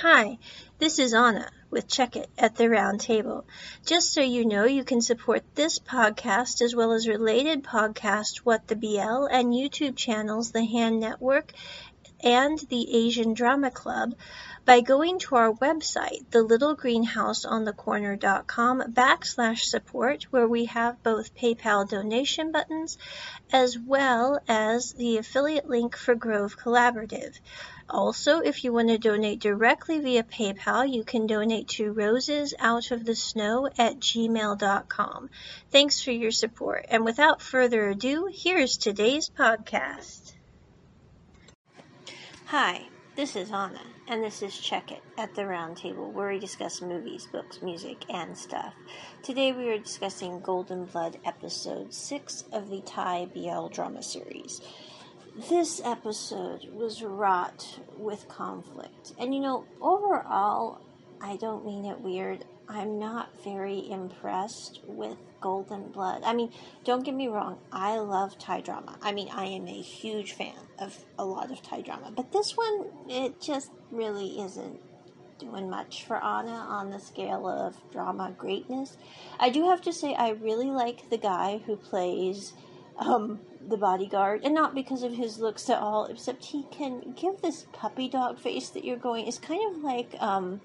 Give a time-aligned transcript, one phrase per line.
[0.00, 0.36] Hi,
[0.78, 3.46] this is Anna with Check It at the Round Table.
[3.86, 8.68] Just so you know, you can support this podcast as well as related podcasts, What
[8.68, 11.54] the BL, and YouTube channels, The Hand Network
[12.22, 14.14] and the Asian Drama Club
[14.66, 22.98] by going to our website, thelittlegreenhouseonthecorner.com backslash support, where we have both PayPal donation buttons
[23.52, 27.38] as well as the affiliate link for Grove Collaborative.
[27.88, 34.00] Also, if you want to donate directly via PayPal, you can donate to rosesoutofthesnow at
[34.00, 35.30] gmail.com.
[35.70, 36.86] Thanks for your support.
[36.88, 40.32] And without further ado, here's today's podcast.
[42.46, 43.78] Hi, this is Anna,
[44.08, 48.04] and this is Check It at the Round Table, where we discuss movies, books, music,
[48.08, 48.72] and stuff.
[49.22, 54.60] Today we are discussing Golden Blood episode 6 of the Thai BL drama series.
[55.50, 60.80] This episode was wrought with conflict, and you know, overall,
[61.20, 62.44] I don't mean it weird.
[62.68, 66.22] I'm not very impressed with Golden Blood.
[66.24, 66.52] I mean,
[66.84, 68.98] don't get me wrong, I love Thai drama.
[69.02, 72.56] I mean, I am a huge fan of a lot of Thai drama, but this
[72.56, 74.80] one, it just really isn't
[75.38, 78.96] doing much for Anna on the scale of drama greatness.
[79.38, 82.52] I do have to say, I really like the guy who plays
[82.98, 87.42] um, the bodyguard, and not because of his looks at all, except he can give
[87.42, 89.26] this puppy dog face that you're going.
[89.26, 90.60] It's kind of like, um,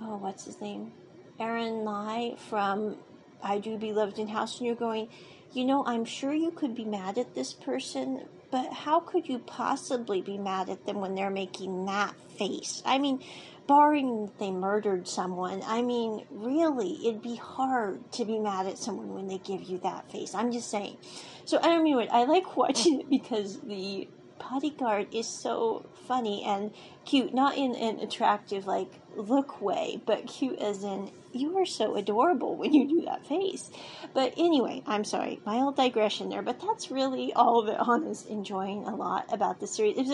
[0.00, 0.92] oh, what's his name?
[1.38, 2.96] Aaron Lai from
[3.42, 5.08] I Do Be Loved in House, and you're going,
[5.52, 9.38] you know, I'm sure you could be mad at this person, but how could you
[9.38, 12.82] possibly be mad at them when they're making that face?
[12.84, 13.22] I mean,
[13.66, 19.14] barring they murdered someone, I mean, really, it'd be hard to be mad at someone
[19.14, 20.34] when they give you that face.
[20.34, 20.96] I'm just saying.
[21.44, 26.72] So I don't mean I like watching it because the bodyguard is so funny and
[27.04, 31.96] cute, not in an attractive like look way, but cute as in you are so
[31.96, 33.70] adorable when you do that face.
[34.14, 38.94] But anyway, I'm sorry, mild digression there, but that's really all that Anna's enjoying a
[38.94, 40.10] lot about the series.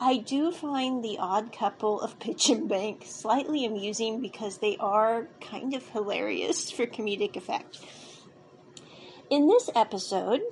[0.00, 5.28] I do find the odd couple of Pitch and Bank slightly amusing because they are
[5.40, 7.80] kind of hilarious for comedic effect.
[9.30, 10.42] In this episode,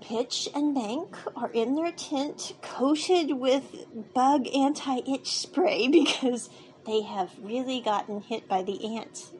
[0.00, 6.50] Pitch and Bank are in their tent coated with bug anti itch spray because
[6.86, 9.32] they have really gotten hit by the ants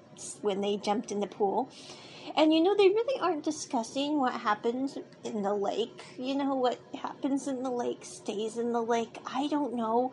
[0.43, 1.71] when they jumped in the pool.
[2.37, 6.05] And you know, they really aren't discussing what happens in the lake.
[6.19, 9.19] You know, what happens in the lake stays in the lake.
[9.25, 10.12] I don't know.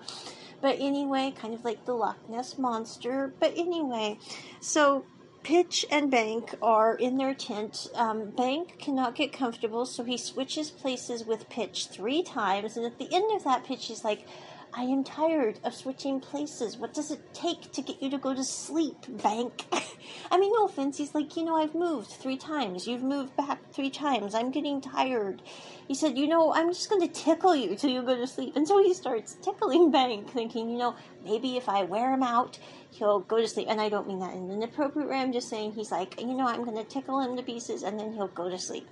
[0.62, 3.34] But anyway, kind of like the Loch Ness monster.
[3.40, 4.20] But anyway,
[4.62, 5.06] so
[5.44, 7.88] Pitch and Bank are in their tent.
[7.96, 12.78] Um, Bank cannot get comfortable, so he switches places with Pitch three times.
[12.78, 14.26] And at the end of that, Pitch is like,
[14.76, 16.78] I am tired of switching places.
[16.78, 19.66] What does it take to get you to go to sleep, Bank?
[20.32, 20.98] I mean, no offense.
[20.98, 22.88] He's like, you know, I've moved three times.
[22.88, 24.34] You've moved back three times.
[24.34, 25.44] I'm getting tired.
[25.88, 28.56] He said, you know, I'm just going to tickle you till you go to sleep.
[28.56, 32.58] And so he starts tickling Bank, thinking, you know, maybe if I wear him out,
[32.90, 33.68] he'll go to sleep.
[33.70, 35.18] And I don't mean that in an appropriate way.
[35.18, 38.00] I'm just saying he's like, you know, I'm going to tickle him to pieces and
[38.00, 38.88] then he'll go to sleep.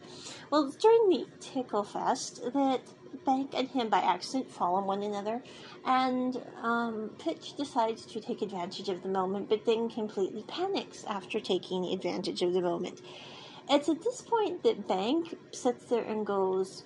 [0.52, 2.82] Well, during the tickle fest, that
[3.26, 5.44] Bank and him by accident fall on one another,
[5.86, 11.40] and um, Pitch decides to take advantage of the moment, but then completely panics after
[11.40, 13.02] taking advantage of the moment.
[13.70, 16.84] It's at this point that Bank sits there and goes,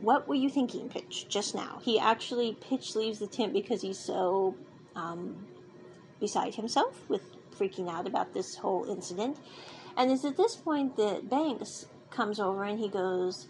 [0.00, 1.80] What were you thinking, Pitch, just now?
[1.82, 4.56] He actually, Pitch leaves the tent because he's so
[4.96, 5.46] um,
[6.18, 7.22] beside himself with
[7.56, 9.36] freaking out about this whole incident.
[9.96, 13.48] And it's at this point that Banks comes over and he goes,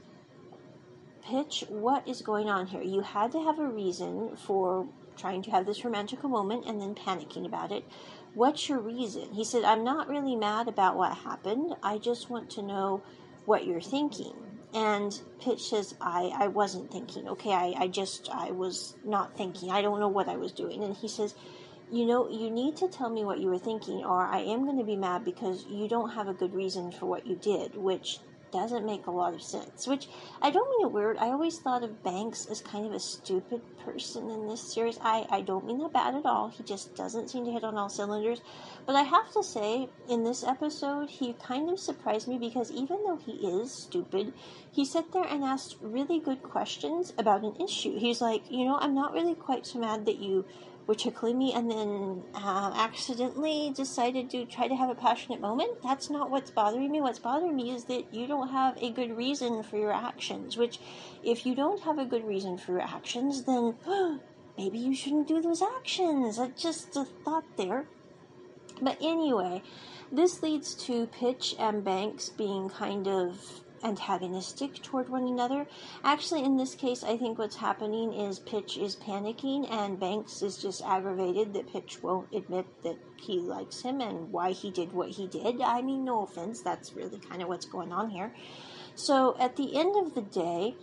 [1.24, 2.82] pitch what is going on here.
[2.82, 6.94] You had to have a reason for trying to have this romantic moment and then
[6.94, 7.84] panicking about it.
[8.34, 9.32] What's your reason?
[9.32, 11.74] He said, I'm not really mad about what happened.
[11.82, 13.02] I just want to know
[13.44, 14.34] what you're thinking.
[14.74, 17.28] And Pitch says, I, I wasn't thinking.
[17.28, 19.70] Okay, I, I just, I was not thinking.
[19.70, 20.82] I don't know what I was doing.
[20.82, 21.34] And he says,
[21.90, 24.78] you know, you need to tell me what you were thinking, or I am going
[24.78, 28.18] to be mad because you don't have a good reason for what you did, which
[28.52, 29.86] doesn't make a lot of sense.
[29.86, 30.08] Which
[30.40, 31.16] I don't mean it weird.
[31.18, 34.98] I always thought of Banks as kind of a stupid person in this series.
[35.02, 36.48] I, I don't mean that bad at all.
[36.48, 38.40] He just doesn't seem to hit on all cylinders.
[38.86, 42.98] But I have to say, in this episode, he kind of surprised me because even
[43.04, 44.32] though he is stupid,
[44.70, 47.98] he sat there and asked really good questions about an issue.
[47.98, 50.44] He's like, you know, I'm not really quite so mad that you
[50.94, 55.82] tickling me and then uh, accidentally decided to try to have a passionate moment.
[55.82, 57.00] That's not what's bothering me.
[57.00, 60.80] What's bothering me is that you don't have a good reason for your actions, which,
[61.22, 63.74] if you don't have a good reason for your actions, then
[64.58, 66.38] maybe you shouldn't do those actions.
[66.38, 67.86] I just a thought there.
[68.80, 69.62] But anyway,
[70.10, 75.66] this leads to Pitch and Banks being kind of antagonistic toward one another.
[76.04, 80.58] Actually, in this case, I think what's happening is Pitch is panicking and Banks is
[80.58, 85.10] just aggravated that Pitch won't admit that he likes him and why he did what
[85.10, 85.60] he did.
[85.60, 88.34] I mean, no offense, that's really kind of what's going on here.
[88.94, 90.76] So at the end of the day,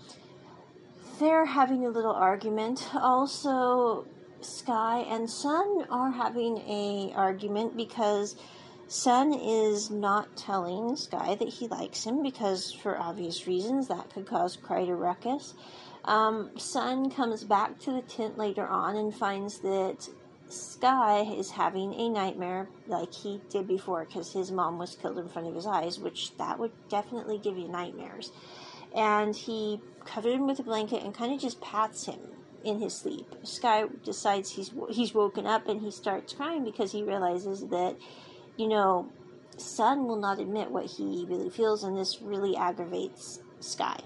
[1.19, 2.87] they're having a little argument.
[2.95, 4.07] Also,
[4.41, 8.35] Sky and Sun are having a argument because
[8.89, 14.25] Sun is not telling Sky that he likes him because, for obvious reasons, that could
[14.25, 15.53] cause quite a ruckus.
[16.05, 20.09] Um, Sun comes back to the tent later on and finds that
[20.47, 25.29] Sky is having a nightmare like he did before because his mom was killed in
[25.29, 28.31] front of his eyes, which that would definitely give you nightmares.
[28.95, 32.19] And he covered him with a blanket and kind of just pats him
[32.63, 33.35] in his sleep.
[33.43, 37.95] Sky decides he's he's woken up and he starts crying because he realizes that
[38.59, 39.09] you know,
[39.57, 43.97] Sun will not admit what he really feels, and this really aggravates Sky.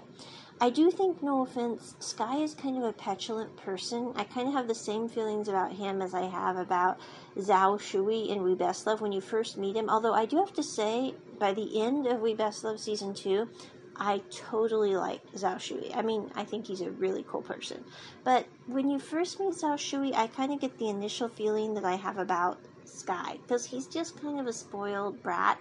[0.60, 4.12] I do think, no offense, Sky is kind of a petulant person.
[4.14, 7.00] I kind of have the same feelings about him as I have about
[7.36, 9.90] Zhao Shui in We Best Love when you first meet him.
[9.90, 13.48] Although I do have to say, by the end of We Best Love season two,
[13.96, 15.92] I totally like Zhao Shui.
[15.92, 17.84] I mean, I think he's a really cool person.
[18.22, 21.84] But when you first meet Zhao Shui, I kind of get the initial feeling that
[21.84, 25.58] I have about Sky because he's just kind of a spoiled brat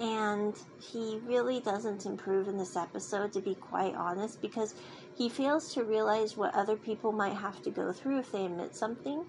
[0.00, 4.74] and he really doesn't improve in this episode to be quite honest because
[5.16, 8.74] he fails to realize what other people might have to go through if they admit
[8.76, 9.24] something.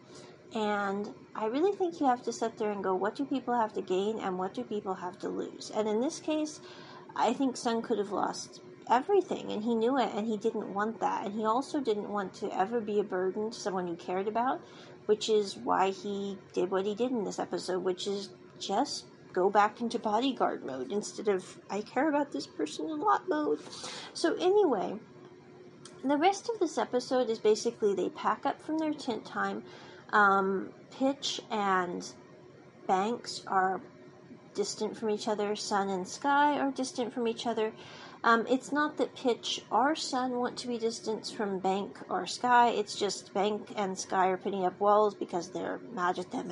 [0.53, 3.73] And i really think you have to sit there and go what do people have
[3.73, 5.71] to gain and what do people have to lose?
[5.75, 6.59] And in this case
[7.15, 10.99] i think sun could have lost everything and he knew it and he didn't want
[10.99, 14.27] that and he also didn't want to ever be a burden to someone he cared
[14.27, 14.61] about
[15.09, 19.49] which is why he did what he did in this episode, which is just go
[19.49, 23.59] back into bodyguard mode instead of I care about this person a lot mode.
[24.13, 24.99] So, anyway,
[26.03, 29.63] the rest of this episode is basically they pack up from their tent time.
[30.13, 32.07] Um, Pitch and
[32.85, 33.81] Banks are
[34.53, 37.73] distant from each other, Sun and Sky are distant from each other.
[38.23, 42.69] Um, it's not that Pitch or Sun want to be distanced from Bank or Sky.
[42.69, 46.51] It's just Bank and Sky are putting up walls because they're mad at them.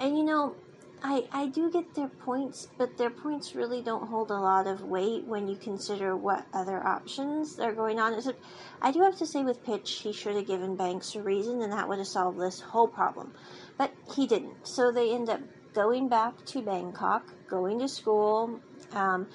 [0.00, 0.54] And you know,
[1.02, 4.82] I I do get their points, but their points really don't hold a lot of
[4.82, 8.20] weight when you consider what other options are going on.
[8.22, 8.32] So
[8.80, 11.72] I do have to say, with Pitch, he should have given Banks a reason, and
[11.72, 13.34] that would have solved this whole problem.
[13.76, 14.66] But he didn't.
[14.66, 15.40] So they end up
[15.74, 18.60] going back to Bangkok, going to school.
[18.92, 19.28] Um,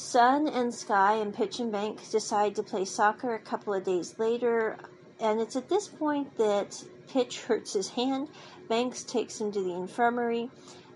[0.00, 4.18] Sun and Sky and Pitch and Bank decide to play soccer a couple of days
[4.18, 4.78] later,
[5.20, 8.28] and it's at this point that Pitch hurts his hand.
[8.66, 10.48] Banks takes him to the infirmary,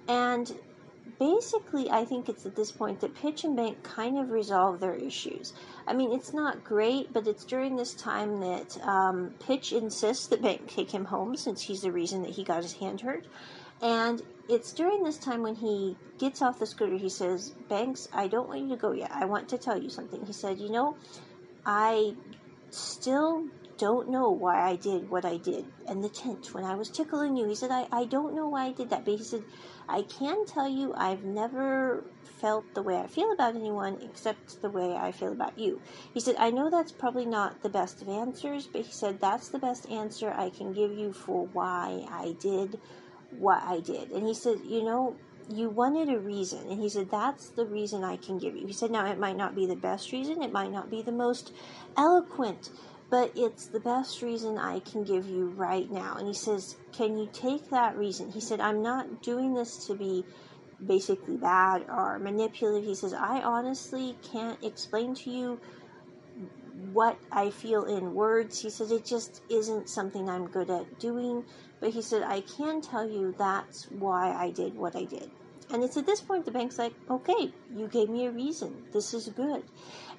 [0.09, 0.51] and
[1.19, 4.95] basically, I think it's at this point that Pitch and Bank kind of resolve their
[4.95, 5.53] issues.
[5.87, 10.41] I mean, it's not great, but it's during this time that um, Pitch insists that
[10.41, 13.27] Bank take him home since he's the reason that he got his hand hurt.
[13.83, 18.29] And it's during this time when he gets off the scooter, he says, Banks, I
[18.29, 19.11] don't want you to go yet.
[19.13, 20.25] I want to tell you something.
[20.27, 20.97] He said, You know,
[21.65, 22.15] I
[22.71, 23.47] still
[23.79, 27.37] don't know why I did what I did in the tent when I was tickling
[27.37, 27.47] you.
[27.49, 29.05] He said, I, I don't know why I did that.
[29.05, 29.43] But he said,
[29.89, 32.05] I can tell you I've never
[32.41, 35.81] felt the way I feel about anyone except the way I feel about you.
[36.13, 39.49] He said, I know that's probably not the best of answers, but he said, that's
[39.49, 42.79] the best answer I can give you for why I did
[43.39, 44.11] what I did.
[44.11, 45.17] And he said, You know,
[45.49, 46.69] you wanted a reason.
[46.69, 48.67] And he said, That's the reason I can give you.
[48.67, 51.13] He said, Now, it might not be the best reason, it might not be the
[51.13, 51.53] most
[51.97, 52.71] eloquent,
[53.11, 56.17] but it's the best reason I can give you right now.
[56.17, 58.31] And he says, Can you take that reason?
[58.31, 60.25] He said, I'm not doing this to be
[60.85, 62.85] basically bad or manipulative.
[62.85, 65.61] He says, I honestly can't explain to you
[66.93, 68.61] what I feel in words.
[68.61, 71.45] He said, It just isn't something I'm good at doing.
[71.81, 75.31] But he said, I can tell you that's why I did what I did.
[75.71, 78.85] And it's at this point the bank's like, okay, you gave me a reason.
[78.93, 79.63] This is good.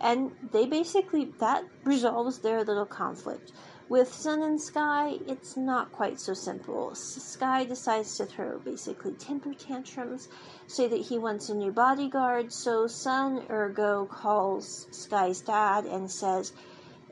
[0.01, 3.51] And they basically, that resolves their little conflict.
[3.87, 6.95] With Sun and Sky, it's not quite so simple.
[6.95, 10.27] Sky decides to throw basically temper tantrums,
[10.65, 12.51] say that he wants a new bodyguard.
[12.51, 16.51] So Sun ergo calls Sky's dad and says,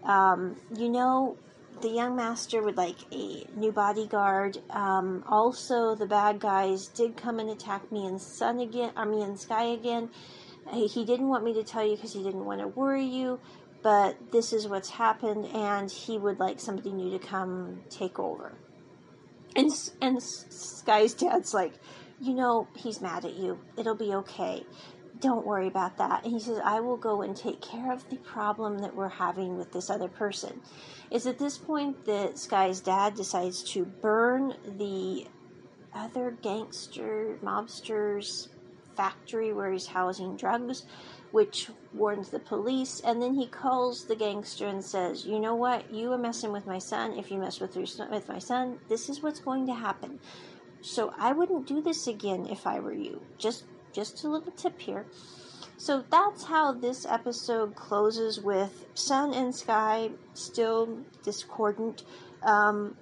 [0.04, 1.38] um, You know,
[1.82, 4.58] the young master would like a new bodyguard.
[4.72, 9.22] Um, also, the bad guys did come and attack me and Sun again, or me
[9.22, 10.10] and Sky again.
[10.72, 13.40] He didn't want me to tell you because he didn't want to worry you.
[13.84, 18.54] But this is what's happened, and he would like somebody new to come take over.
[19.56, 19.70] And
[20.02, 21.74] and Sky's dad's like,
[22.20, 23.60] you know, he's mad at you.
[23.78, 24.66] It'll be okay.
[25.20, 26.24] Don't worry about that.
[26.24, 29.58] And he says, I will go and take care of the problem that we're having
[29.58, 30.62] with this other person.
[31.12, 35.28] It's at this point that Sky's dad decides to burn the
[35.94, 38.48] other gangster mobsters
[38.96, 40.86] factory where he's housing drugs,
[41.34, 43.00] which warns the police.
[43.00, 45.92] And then he calls the gangster and says, "You know what?
[45.92, 47.18] You are messing with my son.
[47.18, 50.20] If you mess with with my son, this is what's going to happen."
[50.82, 53.20] So I wouldn't do this again if I were you.
[53.40, 53.64] Just
[53.94, 55.08] just a little tip here.
[55.78, 62.04] So that's how this episode closes with Sun and Sky still discordant.
[62.44, 62.96] Um,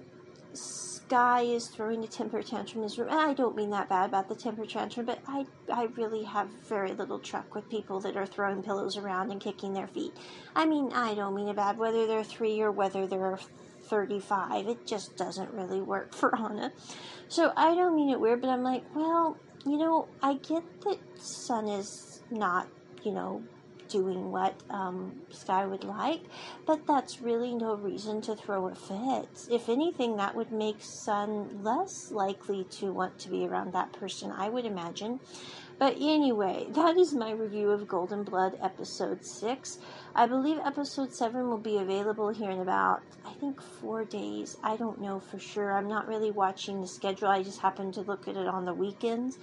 [1.06, 3.08] Sky is throwing a temper tantrum in his room.
[3.08, 6.48] And I don't mean that bad about the temper tantrum, but I, I really have
[6.68, 10.12] very little truck with people that are throwing pillows around and kicking their feet.
[10.54, 13.38] I mean, I don't mean it bad, whether they're three or whether they're
[13.84, 14.68] 35.
[14.68, 16.72] It just doesn't really work for Anna.
[17.28, 20.98] So I don't mean it weird, but I'm like, well, you know, I get that
[21.16, 22.68] Sun is not,
[23.02, 23.42] you know,
[23.92, 26.22] doing what um, Sky would like,
[26.66, 29.46] but that's really no reason to throw a fit.
[29.50, 34.32] If anything, that would make Sun less likely to want to be around that person,
[34.32, 35.20] I would imagine.
[35.78, 39.78] But anyway, that is my review of Golden Blood episode 6.
[40.14, 44.56] I believe episode 7 will be available here in about, I think, four days.
[44.62, 45.72] I don't know for sure.
[45.72, 48.74] I'm not really watching the schedule, I just happen to look at it on the
[48.74, 49.38] weekends.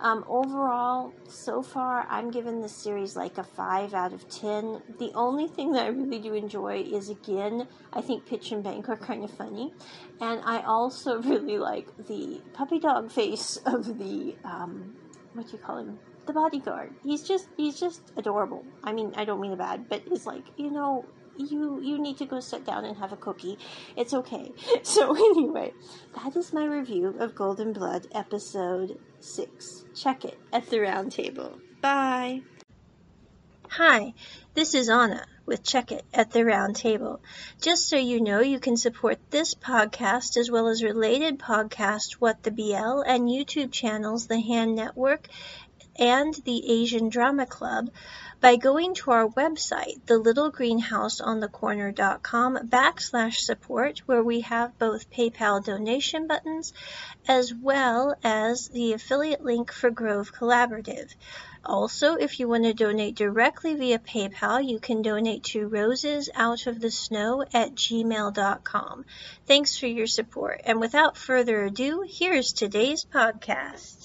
[0.00, 4.80] Um, overall, so far, I'm giving this series like a 5 out of 10.
[4.98, 8.88] The only thing that I really do enjoy is, again, I think Pitch and Bank
[8.88, 9.72] are kind of funny.
[10.20, 14.94] And I also really like the puppy dog face of the, um,
[15.34, 15.98] what do you call him?
[16.26, 16.94] The bodyguard.
[17.02, 18.64] He's just, he's just adorable.
[18.84, 21.06] I mean, I don't mean it bad, but it's like, you know,
[21.38, 23.58] you you need to go sit down and have a cookie.
[23.96, 24.52] It's okay.
[24.82, 25.72] So anyway,
[26.14, 29.84] that is my review of Golden Blood episode 6.
[29.94, 31.58] Check it at the round table.
[31.80, 32.42] Bye.
[33.70, 34.14] Hi,
[34.54, 37.20] this is Anna with Check It at the Round Table.
[37.60, 42.42] Just so you know, you can support this podcast as well as related podcasts, What
[42.42, 45.28] the BL, and YouTube channels, The Hand Network
[45.98, 47.90] and the Asian Drama Club
[48.40, 56.72] by going to our website, thelittlegreenhouseonthecorner.com backslash support, where we have both PayPal donation buttons
[57.26, 61.12] as well as the affiliate link for Grove Collaborative.
[61.64, 67.74] Also, if you want to donate directly via PayPal, you can donate to rosesoutofthesnow at
[67.74, 69.04] gmail.com.
[69.46, 70.60] Thanks for your support.
[70.64, 73.97] And without further ado, here's today's podcast.